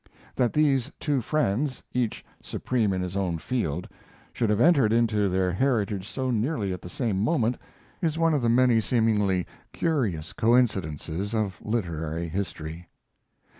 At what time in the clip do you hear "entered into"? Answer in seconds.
4.59-5.29